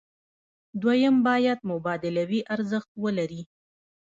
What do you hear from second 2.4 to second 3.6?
ارزښت ولري.